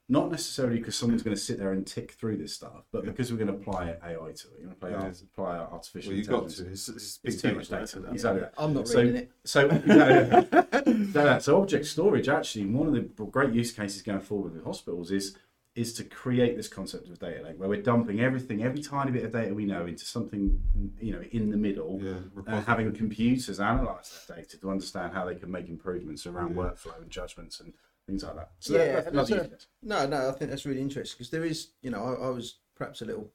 not 0.10 0.30
necessarily 0.30 0.78
because 0.80 0.96
someone's 0.96 1.24
going 1.24 1.36
to 1.36 1.42
sit 1.42 1.58
there 1.58 1.72
and 1.72 1.88
tick 1.88 2.12
through 2.12 2.38
this 2.38 2.54
stuff, 2.54 2.84
but 2.92 3.06
because 3.06 3.32
we're 3.32 3.38
going 3.38 3.48
to 3.48 3.54
apply 3.54 3.96
AI 4.04 4.16
to 4.16 4.28
it. 4.28 4.38
You're 4.60 4.68
going 4.68 4.70
to 4.70 4.74
apply, 4.76 4.90
Yeah. 4.90 5.12
apply 5.34 5.58
artificial 5.58 6.10
Well, 6.12 6.18
you've 6.18 6.28
got 6.28 6.44
intelligence. 6.44 6.58
to. 6.58 6.72
It's, 6.72 6.90
it's, 6.90 7.20
It's 7.24 7.42
big 7.42 7.52
too 7.52 7.58
much 7.58 7.70
data, 7.70 7.86
data. 7.86 8.00
right? 8.02 8.14
Exactly. 8.14 8.44
I'm 8.58 8.74
not 8.74 8.88
So- 8.88 9.00
reading 9.00 9.16
it. 9.16 9.32
So, 9.46 9.66
exactly. 9.70 11.12
so, 11.14 11.40
so 11.40 11.62
object 11.62 11.86
storage 11.86 12.28
actually 12.30 12.66
one 12.66 12.88
of 12.88 12.94
the 12.94 13.02
great 13.26 13.54
use 13.54 13.72
cases 13.72 14.02
going 14.02 14.20
forward 14.22 14.54
with 14.54 14.64
hospitals 14.66 15.12
is 15.12 15.38
is 15.76 15.92
to 15.92 16.04
create 16.04 16.56
this 16.56 16.68
concept 16.68 17.10
of 17.10 17.18
data 17.18 17.42
lake 17.44 17.60
where 17.60 17.68
we're 17.68 17.82
dumping 17.82 18.20
everything, 18.22 18.62
every 18.64 18.80
tiny 18.80 19.10
bit 19.10 19.24
of 19.26 19.32
data 19.32 19.52
we 19.56 19.66
know 19.66 19.88
into 19.88 20.06
something 20.06 20.62
you 21.02 21.12
know 21.12 21.22
in 21.32 21.50
the 21.50 21.58
middle, 21.58 22.00
Yeah, 22.00 22.12
uh, 22.38 22.44
and 22.58 22.66
having 22.66 22.94
computers 22.94 23.60
analyze 23.60 24.26
that 24.28 24.36
data 24.36 24.60
to 24.60 24.70
understand 24.70 25.14
how 25.14 25.26
they 25.26 25.34
can 25.34 25.50
make 25.50 25.70
improvements 25.70 26.28
around 26.28 26.50
Yeah. 26.52 26.62
workflow 26.64 27.02
and 27.02 27.10
judgments 27.10 27.60
and 27.60 27.74
things 28.08 28.24
like 28.24 28.36
that. 28.36 28.52
So 28.60 28.74
Yeah, 28.74 29.02
that, 29.02 29.14
that's 29.14 29.30
that's 29.30 29.50
case. 29.50 29.68
No, 29.82 30.06
no, 30.08 30.30
I 30.30 30.32
think 30.32 30.50
that's 30.50 30.66
really 30.66 30.82
interesting 30.82 31.18
because 31.18 31.30
there 31.32 31.46
is, 31.46 31.70
you 31.82 31.90
know, 31.92 32.04
I, 32.04 32.28
I 32.28 32.30
was 32.30 32.56
perhaps 32.76 33.02
a 33.02 33.06
little 33.06 33.32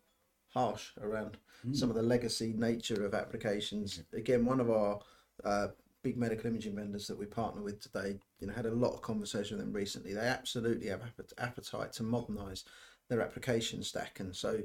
harsh 0.48 0.90
around 1.00 1.36
Hmm. 1.62 1.72
some 1.74 1.90
of 1.90 1.96
the 1.96 2.02
legacy 2.02 2.54
nature 2.56 3.04
of 3.04 3.14
applications. 3.14 4.02
Again, 4.12 4.44
one 4.46 4.60
of 4.60 4.70
our 4.70 5.00
uh, 5.44 5.68
big 6.02 6.16
medical 6.16 6.46
imaging 6.46 6.76
vendors 6.76 7.06
that 7.08 7.18
we 7.18 7.26
partner 7.26 7.62
with 7.62 7.80
today, 7.80 8.18
you 8.40 8.46
know, 8.46 8.52
had 8.54 8.66
a 8.66 8.70
lot 8.70 8.94
of 8.94 9.02
conversation 9.02 9.56
with 9.56 9.66
them 9.66 9.74
recently. 9.74 10.14
They 10.14 10.20
absolutely 10.20 10.88
have 10.88 11.02
appetite 11.38 11.92
to 11.94 12.02
modernise 12.02 12.64
their 13.08 13.20
application 13.20 13.82
stack, 13.82 14.20
and 14.20 14.34
so 14.34 14.60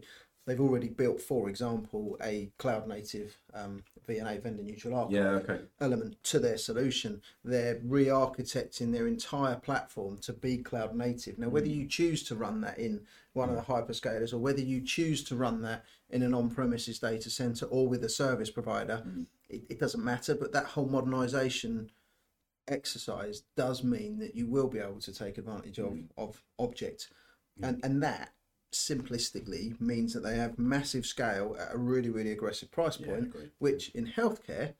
they've 0.46 0.60
already 0.60 0.90
built, 0.90 1.22
for 1.22 1.50
example, 1.50 2.18
a 2.22 2.52
cloud 2.58 2.88
native 2.88 3.38
um, 3.54 3.84
VNA 4.08 4.42
vendor 4.42 4.64
neutral 4.64 5.08
Yeah. 5.10 5.30
Okay. 5.32 5.62
element 5.80 6.22
to 6.24 6.40
their 6.40 6.58
solution. 6.58 7.22
They're 7.44 7.80
re-architecting 7.84 8.92
their 8.92 9.08
entire 9.08 9.56
platform 9.56 10.18
to 10.20 10.34
be 10.34 10.58
cloud 10.58 10.96
native. 10.96 11.40
Now, 11.40 11.50
whether 11.50 11.68
hmm. 11.68 11.74
you 11.74 11.88
choose 11.88 12.24
to 12.24 12.36
run 12.36 12.62
that 12.62 12.78
in 12.78 13.02
one 13.34 13.50
of 13.50 13.56
the 13.56 13.62
hmm. 13.62 13.72
hyperscalers 13.72 14.34
or 14.34 14.38
whether 14.38 14.62
you 14.62 14.82
choose 14.82 15.24
to 15.26 15.36
run 15.36 15.62
that 15.62 15.86
in 16.10 16.22
an 16.22 16.34
on-premises 16.34 17.00
data 17.00 17.30
center 17.30 17.66
or 17.68 17.88
with 17.88 18.04
a 18.04 18.10
service 18.10 18.50
provider, 18.50 18.98
hmm. 18.98 19.24
it, 19.50 19.64
it 19.70 19.80
doesn't 19.80 20.04
matter. 20.04 20.36
But 20.36 20.52
that 20.52 20.66
whole 20.66 20.88
modernization 20.88 21.90
exercise 22.68 23.44
does 23.56 23.84
mean 23.84 24.20
that 24.20 24.36
you 24.36 24.48
will 24.48 24.68
be 24.68 24.80
able 24.80 25.00
to 25.00 25.14
take 25.14 25.38
advantage 25.38 25.80
of 25.80 25.98
of 26.18 26.42
object, 26.60 27.10
and 27.62 27.80
and 27.84 28.02
that 28.02 28.32
simplistically 28.74 29.80
means 29.80 30.14
that 30.14 30.22
they 30.22 30.36
have 30.36 30.58
massive 30.58 31.06
scale 31.06 31.56
at 31.60 31.74
a 31.74 31.78
really 31.78 32.10
really 32.10 32.32
aggressive 32.32 32.72
price 32.72 32.98
point, 32.98 33.28
agreed. 33.28 33.52
which 33.60 33.90
in 33.90 34.08
healthcare 34.08 34.74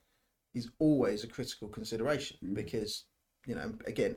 is 0.54 0.70
always 0.80 1.24
a 1.24 1.28
critical 1.28 1.68
consideration 1.68 2.38
mm. 2.44 2.54
because 2.54 3.06
you 3.46 3.56
know 3.56 3.74
again 3.88 4.16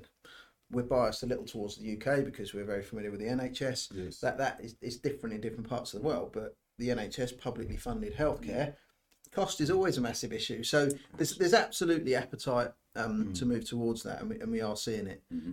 we're 0.70 0.82
biased 0.82 1.22
a 1.22 1.26
little 1.26 1.44
towards 1.44 1.76
the 1.76 1.92
UK 1.92 2.24
because 2.24 2.52
we're 2.52 2.64
very 2.64 2.82
familiar 2.82 3.10
with 3.10 3.20
the 3.20 3.26
NHS. 3.26 3.88
Yes. 3.94 4.18
That 4.18 4.36
that 4.38 4.60
is, 4.60 4.76
is 4.80 4.96
different 4.96 5.34
in 5.34 5.40
different 5.40 5.68
parts 5.68 5.94
of 5.94 6.00
the 6.02 6.06
world, 6.06 6.30
but 6.32 6.56
the 6.78 6.88
NHS 6.88 7.38
publicly 7.38 7.76
funded 7.76 8.16
healthcare 8.16 8.74
cost 9.32 9.60
is 9.60 9.70
always 9.70 9.98
a 9.98 10.00
massive 10.00 10.32
issue. 10.32 10.62
So 10.62 10.88
there's 11.16 11.36
there's 11.36 11.54
absolutely 11.54 12.14
appetite 12.14 12.72
um, 12.96 13.26
mm. 13.26 13.38
to 13.38 13.46
move 13.46 13.64
towards 13.64 14.02
that, 14.02 14.20
and 14.20 14.30
we, 14.30 14.40
and 14.40 14.50
we 14.50 14.60
are 14.60 14.76
seeing 14.76 15.06
it. 15.06 15.22
Mm-hmm. 15.32 15.52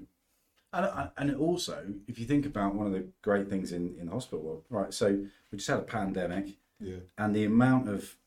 And, 0.74 1.10
and 1.18 1.36
also, 1.38 1.86
if 2.08 2.18
you 2.20 2.26
think 2.26 2.46
about 2.46 2.74
one 2.76 2.88
of 2.88 2.94
the 2.94 3.06
great 3.22 3.48
things 3.48 3.72
in, 3.72 3.96
in 4.00 4.08
the 4.08 4.12
hospital 4.12 4.44
world, 4.44 4.64
right? 4.70 4.94
So 4.94 5.08
we 5.52 5.58
just 5.58 5.70
had 5.70 5.80
a 5.80 5.84
pandemic. 5.84 6.58
Yeah. 6.80 6.98
and 7.18 7.34
the 7.34 7.46
amount 7.46 7.88
of 7.88 8.18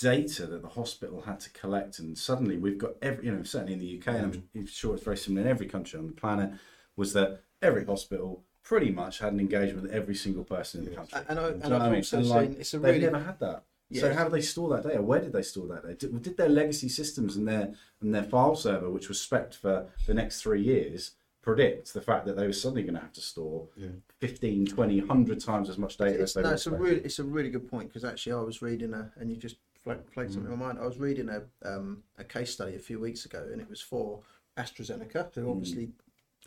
data 0.00 0.46
that 0.46 0.62
the 0.62 0.68
hospital 0.68 1.22
had 1.22 1.38
to 1.40 1.50
collect, 1.50 2.00
and 2.00 2.18
suddenly 2.18 2.56
we've 2.56 2.78
got 2.78 2.92
every, 3.00 3.26
you 3.26 3.32
know, 3.32 3.44
certainly 3.44 3.74
in 3.74 3.78
the 3.78 3.98
UK, 3.98 4.08
and 4.08 4.34
mm. 4.34 4.42
I'm 4.56 4.66
sure 4.66 4.94
it's 4.94 5.04
very 5.04 5.16
similar 5.16 5.42
in 5.42 5.48
every 5.48 5.66
country 5.68 6.00
on 6.00 6.06
the 6.08 6.12
planet, 6.12 6.50
was 6.96 7.12
that 7.12 7.42
every 7.60 7.84
hospital 7.84 8.42
pretty 8.64 8.90
much 8.90 9.20
had 9.20 9.32
an 9.32 9.40
engagement 9.40 9.82
with 9.82 9.92
every 9.92 10.14
single 10.14 10.42
person 10.42 10.80
in 10.80 10.90
the 10.90 10.96
country. 10.96 11.20
And 11.28 11.38
I- 11.38 11.50
Do 11.50 11.56
you 11.56 11.60
and 11.62 11.74
I've 11.74 11.82
I 11.82 11.88
mean? 11.90 11.96
also 11.96 12.18
And, 12.18 12.28
like, 12.28 12.50
seen 12.50 12.60
it's 12.60 12.74
a 12.74 12.78
they've 12.78 12.94
really- 12.94 13.04
never 13.12 13.24
had 13.24 13.38
that. 13.40 13.64
So 13.94 14.14
how 14.14 14.24
do 14.24 14.30
they 14.30 14.40
store 14.40 14.70
that 14.70 14.88
data? 14.88 15.02
Where 15.02 15.20
did 15.20 15.34
they 15.34 15.42
store 15.42 15.66
that 15.68 15.82
data? 15.82 15.94
Did, 15.94 16.22
did 16.22 16.36
their 16.38 16.48
legacy 16.48 16.88
systems 16.88 17.36
and 17.36 17.46
their 17.46 17.74
and 18.00 18.14
their 18.14 18.22
file 18.22 18.56
server, 18.56 18.88
which 18.88 19.08
was 19.08 19.20
spec 19.20 19.52
for 19.52 19.90
the 20.06 20.14
next 20.14 20.40
three 20.40 20.62
years, 20.62 21.10
predict 21.42 21.92
the 21.92 22.00
fact 22.00 22.24
that 22.26 22.36
they 22.36 22.46
were 22.46 22.52
suddenly 22.52 22.82
going 22.82 22.94
to 22.94 23.00
have 23.00 23.12
to 23.12 23.20
store 23.20 23.66
Yeah. 23.76 23.88
15, 24.20 24.66
20, 24.66 25.00
100 25.00 25.40
times 25.40 25.68
as 25.68 25.76
much 25.76 25.96
data 25.96 26.22
It's, 26.22 26.22
as 26.22 26.34
they 26.34 26.42
no, 26.42 26.48
were 26.48 26.54
it's 26.54 26.66
a 26.66 26.70
really, 26.70 27.00
it's 27.00 27.18
a 27.18 27.24
really 27.24 27.50
good 27.50 27.68
point 27.68 27.88
because 27.88 28.04
actually 28.04 28.32
I 28.34 28.40
was 28.40 28.62
reading 28.62 28.94
a, 28.94 29.10
and 29.16 29.28
you 29.28 29.36
just 29.36 29.56
flagged, 29.82 30.08
flagged 30.12 30.32
something 30.32 30.52
in 30.52 30.58
my 30.58 30.66
mind. 30.66 30.78
I 30.78 30.86
was 30.86 30.98
reading 30.98 31.28
a, 31.28 31.42
um, 31.68 32.04
a 32.16 32.24
case 32.24 32.52
study 32.52 32.76
a 32.76 32.78
few 32.78 33.00
weeks 33.00 33.24
ago, 33.26 33.46
and 33.50 33.60
it 33.60 33.68
was 33.68 33.80
for 33.80 34.20
AstraZeneca, 34.56 35.34
who 35.34 35.50
obviously 35.50 35.90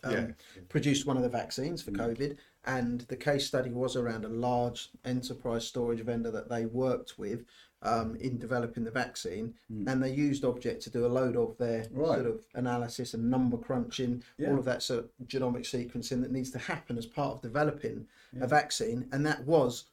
um, 0.04 0.14
Yeah. 0.14 0.28
produced 0.70 1.06
one 1.06 1.18
of 1.18 1.24
the 1.24 1.30
vaccines 1.30 1.82
for 1.82 1.92
COVID, 1.92 2.38
and 2.66 3.02
the 3.02 3.18
case 3.18 3.46
study 3.46 3.72
was 3.72 3.98
around 3.98 4.24
a 4.24 4.30
large 4.30 4.90
enterprise 5.04 5.68
storage 5.68 6.00
vendor 6.02 6.32
that 6.32 6.48
they 6.50 6.66
worked 6.66 7.20
with 7.20 7.44
um, 7.86 8.16
in 8.18 8.38
developing 8.38 8.84
the 8.84 8.92
vaccine, 8.92 9.54
hmm. 9.68 9.88
and 9.88 10.04
they 10.04 10.12
used 10.12 10.44
Object 10.44 10.82
to 10.84 10.90
do 10.90 11.06
a 11.06 11.08
load 11.08 11.36
of 11.36 11.58
their 11.58 11.86
Right. 11.92 12.16
sort 12.16 12.28
of 12.28 12.46
analysis 12.54 13.14
and 13.14 13.30
number 13.30 13.58
crunching, 13.58 14.24
Yeah. 14.38 14.52
all 14.52 14.60
of 14.60 14.66
that 14.66 14.84
sort 14.84 15.06
of 15.06 15.10
genomic 15.28 15.64
sequencing 15.64 16.22
that 16.22 16.32
needs 16.32 16.52
to 16.52 16.60
happen 16.60 16.98
as 16.98 17.06
part 17.06 17.36
of 17.36 17.42
developing 17.42 18.08
a 18.42 18.48
vaccine, 18.48 19.08
and 19.12 19.26
that 19.26 19.46
was 19.46 19.86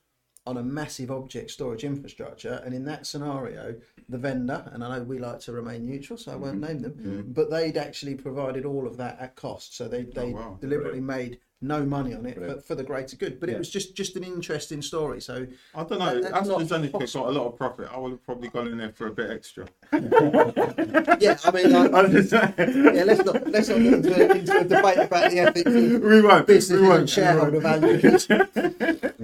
on 0.44 0.56
a 0.56 0.62
massive 0.62 1.10
object 1.10 1.50
storage 1.50 1.84
infrastructure. 1.84 2.60
And 2.64 2.74
in 2.74 2.84
that 2.86 3.06
scenario, 3.06 3.76
the 4.08 4.18
vendor, 4.18 4.68
and 4.72 4.82
I 4.82 4.98
know 4.98 5.04
we 5.04 5.18
like 5.18 5.38
to 5.40 5.52
remain 5.52 5.86
neutral, 5.86 6.18
so 6.18 6.32
I 6.32 6.36
won't 6.36 6.60
mm-hmm. 6.60 6.72
name 6.72 6.82
them, 6.82 6.92
mm-hmm. 6.92 7.32
but 7.32 7.50
they'd 7.50 7.76
actually 7.76 8.16
provided 8.16 8.64
all 8.64 8.86
of 8.86 8.96
that 8.96 9.20
at 9.20 9.36
cost. 9.36 9.76
So 9.76 9.86
they, 9.86 10.04
oh, 10.04 10.10
they 10.14 10.32
wow. 10.32 10.58
deliberately 10.60 11.00
made 11.00 11.38
no 11.62 11.84
money 11.84 12.12
on 12.14 12.26
it 12.26 12.34
for, 12.34 12.40
Brilliant. 12.40 12.64
for 12.66 12.74
the 12.74 12.82
greater 12.82 13.16
good. 13.16 13.38
But 13.40 13.48
it 13.48 13.56
was 13.58 13.70
just, 13.70 13.94
just 13.94 14.16
an 14.16 14.24
interesting 14.24 14.82
story. 14.82 15.20
So 15.20 15.46
I 15.74 15.84
don't 15.84 15.98
know. 15.98 16.20
That- 16.20 16.32
that's 16.32 16.48
not 16.48 16.60
AstraZeneca 16.60 16.92
got 17.12 17.14
a 17.28 17.30
lot 17.30 17.46
of 17.46 17.56
profit. 17.56 17.88
I 17.92 17.98
would 17.98 18.10
have 18.12 18.24
probably 18.24 18.48
gone 18.48 18.68
in 18.68 18.78
there 18.78 18.92
for 18.92 19.06
a 19.06 19.12
bit 19.12 19.30
extra. 19.30 19.66
yeah, 19.92 21.38
I 21.44 21.50
mean, 21.52 21.72
like, 21.72 21.94
I'm 21.94 22.10
just 22.10 22.30
saying. 22.30 22.54
yeah, 22.58 23.04
let's 23.04 23.24
not 23.24 23.46
let's 23.48 23.68
not 23.68 23.78
get 23.78 23.92
into, 23.94 24.14
a- 24.14 24.34
into 24.38 24.58
a 24.58 24.64
debate 24.64 24.98
about 24.98 25.30
the 25.30 25.38
ethics 25.40 25.70
We 25.70 26.20
won't. 26.22 26.46
business 26.46 26.80
we 26.80 26.88
won't. 26.88 27.00
and 27.00 27.10
shareholder 27.10 27.60
value. 27.60 28.00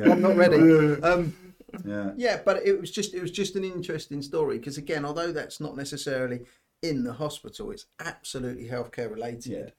I'm 0.04 0.20
not 0.22 0.36
ready. 0.36 0.56
Um, 1.02 1.34
Yeah. 1.84 2.12
Yeah, 2.16 2.40
but 2.44 2.62
it 2.66 2.80
was 2.80 2.90
just 2.90 3.14
it 3.14 3.20
was 3.20 3.30
just 3.30 3.56
an 3.56 3.64
interesting 3.64 4.22
story 4.22 4.58
because 4.58 4.78
again, 4.78 5.04
although 5.04 5.32
that's 5.32 5.60
not 5.60 5.76
necessarily 5.76 6.40
in 6.82 7.04
the 7.04 7.12
hospital, 7.12 7.70
it's 7.70 7.86
absolutely 8.04 8.68
healthcare 8.68 9.10
related. 9.10 9.72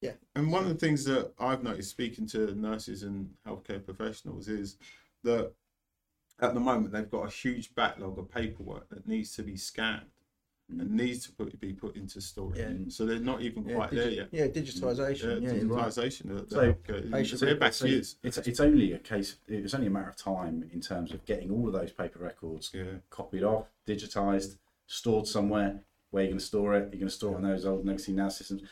Yeah. 0.00 0.12
And 0.34 0.52
one 0.52 0.62
of 0.62 0.68
the 0.68 0.74
things 0.74 1.04
that 1.04 1.32
I've 1.38 1.62
noticed 1.62 1.90
speaking 1.90 2.26
to 2.28 2.54
nurses 2.54 3.02
and 3.02 3.30
healthcare 3.46 3.84
professionals 3.84 4.48
is 4.48 4.76
that 5.24 5.52
at 6.40 6.54
the 6.54 6.60
moment 6.60 6.92
they've 6.92 7.10
got 7.10 7.26
a 7.26 7.30
huge 7.30 7.74
backlog 7.74 8.18
of 8.18 8.30
paperwork 8.30 8.88
that 8.90 9.08
needs 9.08 9.34
to 9.36 9.42
be 9.42 9.56
scanned 9.56 10.02
mm. 10.72 10.80
and 10.80 10.90
needs 10.90 11.24
to 11.26 11.32
put, 11.32 11.58
be 11.58 11.72
put 11.72 11.96
into 11.96 12.20
storage. 12.20 12.58
Yeah. 12.58 12.72
So 12.88 13.06
they're 13.06 13.18
not 13.18 13.40
even 13.40 13.66
Yeah, 13.66 13.76
quite 13.76 13.90
there 13.92 14.10
yet. 14.10 14.28
yeah, 14.32 14.46
digitisation. 14.46 15.42
Yeah, 15.42 15.52
you're 15.52 15.66
right. 15.66 15.86
digitalisation 15.86 16.30
of 16.30 16.50
the 16.50 16.54
So, 16.54 16.72
patient 17.10 17.38
So 17.38 17.46
they're 17.46 17.54
back 17.54 17.72
records, 17.72 17.82
years. 17.90 18.16
It's, 18.22 18.38
it's 18.38 18.60
only 18.60 18.92
a 18.92 18.98
case, 18.98 19.36
it 19.48 19.62
was 19.62 19.74
only 19.74 19.86
a 19.86 19.90
matter 19.90 20.10
of 20.10 20.16
time 20.16 20.68
in 20.72 20.80
terms 20.82 21.12
of 21.12 21.24
getting 21.24 21.50
all 21.50 21.66
of 21.66 21.72
those 21.72 21.92
paper 21.92 22.18
records 22.18 22.70
Yeah. 22.74 22.98
copied 23.08 23.44
off, 23.44 23.68
digitized, 23.86 24.58
stored 24.86 25.26
somewhere. 25.26 25.80
Where 26.10 26.22
you're 26.22 26.30
going 26.30 26.38
to 26.38 26.44
store 26.44 26.74
it? 26.76 26.82
You're 26.92 27.00
going 27.00 27.08
to 27.08 27.10
store 27.10 27.32
it 27.32 27.36
on 27.36 27.42
those 27.42 27.66
old 27.66 27.84
legacy 27.84 28.12
NAS 28.12 28.36
systems. 28.38 28.62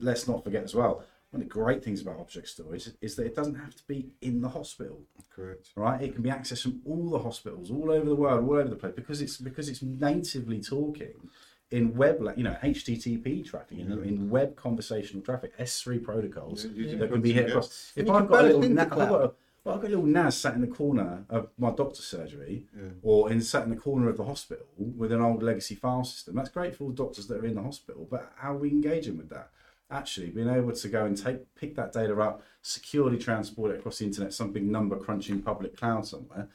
Let's 0.00 0.26
not 0.28 0.44
forget 0.44 0.64
as 0.64 0.74
well. 0.74 1.04
One 1.30 1.42
of 1.42 1.48
the 1.48 1.52
great 1.52 1.82
things 1.82 2.00
about 2.00 2.20
object 2.20 2.48
storage 2.48 2.88
is 3.00 3.16
that 3.16 3.26
it 3.26 3.34
doesn't 3.34 3.56
have 3.56 3.74
to 3.74 3.82
be 3.88 4.10
in 4.20 4.40
the 4.40 4.48
hospital, 4.48 5.02
Correct. 5.34 5.70
right? 5.74 6.00
It 6.00 6.14
can 6.14 6.22
be 6.22 6.30
accessed 6.30 6.62
from 6.62 6.80
all 6.84 7.10
the 7.10 7.18
hospitals, 7.18 7.70
all 7.72 7.90
over 7.90 8.08
the 8.08 8.14
world, 8.14 8.48
all 8.48 8.56
over 8.56 8.68
the 8.68 8.76
place, 8.76 8.92
because 8.94 9.20
it's 9.20 9.38
because 9.38 9.68
it's 9.68 9.82
natively 9.82 10.60
talking 10.60 11.28
in 11.72 11.96
web, 11.96 12.20
you 12.36 12.44
know, 12.44 12.56
HTTP 12.62 13.44
traffic, 13.44 13.78
in, 13.78 13.90
in 14.04 14.30
web 14.30 14.54
conversational 14.54 15.22
traffic, 15.24 15.58
S3 15.58 16.04
protocols 16.04 16.66
Yeah, 16.66 16.98
that 16.98 17.10
can 17.10 17.20
be 17.20 17.32
hit 17.32 17.48
across. 17.48 17.92
If 17.96 18.08
I've 18.08 18.28
got 18.28 18.44
a 18.44 18.48
little, 18.54 18.78
I've 18.80 18.90
got 18.90 19.08
a, 19.08 19.32
well, 19.64 19.74
I've 19.74 19.80
got 19.80 19.86
a 19.88 19.94
little 19.96 20.06
NAS 20.06 20.36
sat 20.36 20.54
in 20.54 20.60
the 20.60 20.68
corner 20.68 21.24
of 21.30 21.48
my 21.58 21.70
doctor's 21.70 22.04
surgery, 22.04 22.66
Yeah. 22.76 22.90
or 23.02 23.32
in 23.32 23.40
sat 23.40 23.64
in 23.64 23.70
the 23.70 23.76
corner 23.76 24.08
of 24.08 24.18
the 24.18 24.24
hospital 24.24 24.66
with 24.76 25.10
an 25.10 25.20
old 25.20 25.42
legacy 25.42 25.74
file 25.74 26.04
system. 26.04 26.36
That's 26.36 26.50
great 26.50 26.76
for 26.76 26.84
all 26.84 26.90
the 26.90 26.96
doctors 26.96 27.26
that 27.26 27.38
are 27.38 27.46
in 27.46 27.56
the 27.56 27.62
hospital, 27.62 28.06
but 28.08 28.32
how 28.36 28.52
are 28.54 28.58
we 28.58 28.68
engaging 28.68 29.16
with 29.16 29.30
that? 29.30 29.50
Actually, 29.94 30.30
being 30.30 30.48
able 30.48 30.72
to 30.72 30.88
go 30.88 31.04
and 31.04 31.16
take 31.16 31.54
pick 31.54 31.76
that 31.76 31.92
data 31.92 32.20
up, 32.20 32.42
securely 32.62 33.16
transport 33.16 33.70
it 33.70 33.78
across 33.78 33.98
the 33.98 34.04
internet, 34.04 34.34
some 34.34 34.50
big 34.50 34.64
number 34.68 34.96
crunching 34.96 35.40
public 35.40 35.76
cloud 35.76 36.04
somewhere, 36.04 36.48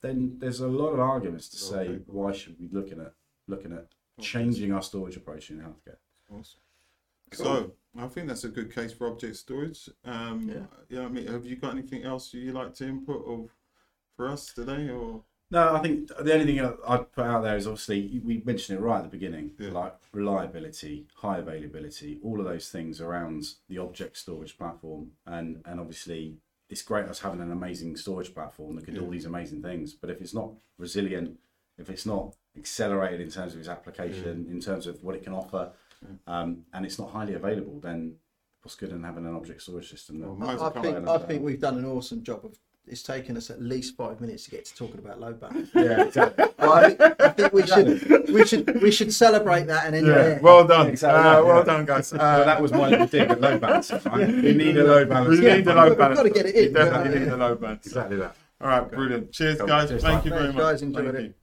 then 0.00 0.36
there's 0.38 0.60
a 0.60 0.66
lot 0.68 0.88
of 0.94 1.00
arguments 1.00 1.50
to 1.50 1.56
say 1.58 1.80
Okay. 1.88 2.02
why 2.06 2.32
should 2.32 2.58
we 2.58 2.66
be 2.66 2.74
looking 2.74 2.98
at 3.00 3.12
looking 3.46 3.72
at 3.72 3.88
changing 4.20 4.72
our 4.72 4.80
storage 4.82 5.16
approach 5.16 5.50
in 5.50 5.58
healthcare. 5.60 5.98
Awesome. 6.30 6.60
So 7.32 7.72
I 7.96 8.06
think 8.08 8.26
that's 8.28 8.44
a 8.44 8.48
good 8.48 8.74
case 8.74 8.92
for 8.92 9.06
object 9.06 9.36
storage. 9.36 9.90
Um, 10.04 10.48
Yeah. 10.48 10.66
yeah. 10.88 11.04
I 11.04 11.08
mean, 11.08 11.26
have 11.26 11.44
you 11.44 11.56
got 11.56 11.72
anything 11.72 12.04
else 12.04 12.32
you 12.32 12.52
like 12.52 12.72
to 12.76 12.86
input 12.88 13.22
or 13.26 13.48
for 14.16 14.28
us 14.28 14.52
today, 14.54 14.88
or 14.88 15.24
No, 15.50 15.74
I 15.74 15.80
think 15.80 16.08
the 16.08 16.34
only 16.34 16.44
thing 16.44 16.60
I'd 16.86 17.10
put 17.12 17.24
out 17.24 17.42
there 17.42 17.56
is 17.56 17.66
obviously 17.66 18.20
we 18.22 18.42
mentioned 18.44 18.78
it 18.78 18.82
right 18.82 18.98
at 18.98 19.04
the 19.04 19.08
beginning, 19.08 19.52
Yeah. 19.58 19.70
like 19.70 19.94
reliability, 20.12 21.06
high 21.16 21.38
availability, 21.38 22.18
all 22.22 22.38
of 22.38 22.44
those 22.44 22.68
things 22.68 23.00
around 23.00 23.54
the 23.68 23.78
object 23.78 24.18
storage 24.18 24.58
platform, 24.58 25.12
and 25.26 25.62
and 25.64 25.80
obviously 25.80 26.36
it's 26.68 26.82
great 26.82 27.06
us 27.06 27.20
having 27.20 27.40
an 27.40 27.50
amazing 27.50 27.96
storage 27.96 28.34
platform 28.34 28.76
that 28.76 28.84
can 28.84 28.94
do 28.94 29.02
all 29.02 29.10
these 29.10 29.24
amazing 29.24 29.62
things. 29.62 29.94
But 29.94 30.10
if 30.10 30.20
it's 30.20 30.34
not 30.34 30.52
resilient, 30.76 31.38
if 31.78 31.88
it's 31.88 32.04
not 32.04 32.34
accelerated 32.54 33.20
in 33.22 33.30
terms 33.30 33.54
of 33.54 33.60
its 33.60 33.68
application, 33.70 34.46
in 34.50 34.60
terms 34.60 34.86
of 34.86 35.02
what 35.02 35.14
it 35.14 35.22
can 35.22 35.32
offer, 35.32 35.72
um, 36.26 36.66
and 36.74 36.84
it's 36.84 36.98
not 36.98 37.10
highly 37.10 37.32
available, 37.32 37.80
then 37.80 38.16
what's 38.62 38.74
good 38.76 38.90
in 38.90 39.02
having 39.02 39.24
an 39.24 39.34
object 39.34 39.62
storage 39.62 39.88
system? 39.88 40.20
That, 40.20 40.28
Well, 40.28 40.50
I, 40.50 40.56
Mine's 40.56 40.82
think 40.82 41.08
I 41.08 41.18
think 41.18 41.42
we've 41.42 41.60
done 41.60 41.78
an 41.78 41.86
awesome 41.86 42.22
job 42.22 42.44
of. 42.44 42.58
It's 42.90 43.02
taken 43.02 43.36
us 43.36 43.50
at 43.50 43.60
least 43.60 43.96
five 43.96 44.20
minutes 44.20 44.44
to 44.44 44.50
get 44.50 44.64
to 44.66 44.74
talking 44.74 44.98
about 44.98 45.20
load 45.20 45.40
balance. 45.40 45.68
yeah, 45.74 46.04
exactly. 46.04 46.44
I, 46.58 46.88
think, 46.94 47.20
I 47.20 47.28
think 47.30 47.52
we 47.52 47.66
should 47.66 48.28
we 48.30 48.46
should 48.46 48.82
we 48.82 48.90
should 48.90 49.12
celebrate 49.12 49.66
that 49.66 49.86
and 49.86 49.94
end 49.94 50.06
there. 50.06 50.40
well 50.42 50.66
done, 50.66 50.88
Exactly. 50.88 51.20
uh, 51.30 51.44
well 51.44 51.58
Yeah. 51.58 51.64
done, 51.64 51.84
guys. 51.84 52.06
So 52.12 52.16
Uh, 52.16 52.44
that 52.44 52.60
was 52.62 52.72
my 52.72 52.88
little 52.88 53.06
dig 53.06 53.30
at 53.30 53.40
load 53.40 53.60
balance. 53.60 53.90
Right? 53.92 54.28
We 54.28 54.54
need 54.54 54.76
a 54.76 54.84
load 54.84 55.08
balance. 55.08 55.28
we 55.30 55.40
balance. 55.42 55.56
need 55.58 55.64
the 55.64 55.70
Yeah, 55.70 55.76
load 55.82 55.88
we've 55.90 55.98
balance. 55.98 56.16
gotta 56.18 56.30
get 56.30 56.46
it 56.46 56.54
in, 56.54 56.64
We 56.68 56.72
definitely 56.72 57.12
yeah. 57.12 57.24
need 57.24 57.32
a 57.32 57.36
load 57.36 57.60
balance. 57.60 57.86
Exactly 57.86 58.16
that. 58.18 58.34
All 58.60 58.68
right, 58.68 58.90
brilliant. 58.90 59.32
Cheers, 59.32 59.58
Cool. 59.58 59.66
guys. 59.68 59.88
Cheers, 59.88 60.02
Thank 60.02 60.16
mate. 60.16 60.24
you 60.24 60.30
very 60.30 60.42
Thanks, 60.44 60.56
much. 60.56 60.64
guys. 60.64 60.82
Enjoyed 60.82 61.04
Thank 61.04 61.16
it. 61.16 61.22
you. 61.22 61.34